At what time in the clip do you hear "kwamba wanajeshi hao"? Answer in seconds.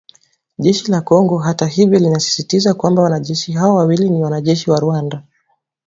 2.73-3.75